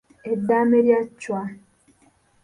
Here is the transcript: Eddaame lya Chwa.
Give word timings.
Eddaame 0.31 0.77
lya 0.85 0.99
Chwa. 1.21 1.41